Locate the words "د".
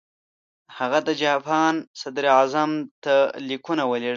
1.07-1.09